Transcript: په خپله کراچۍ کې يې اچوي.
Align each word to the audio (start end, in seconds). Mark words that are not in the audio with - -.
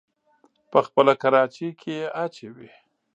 په 0.71 0.79
خپله 0.87 1.13
کراچۍ 1.21 1.69
کې 1.81 1.93
يې 1.99 2.07
اچوي. 2.23 2.69